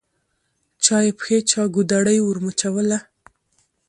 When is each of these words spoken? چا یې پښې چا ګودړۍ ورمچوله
چا 0.83 0.97
یې 1.05 1.11
پښې 1.19 1.37
چا 1.49 1.61
ګودړۍ 1.73 2.17
ورمچوله 2.23 2.97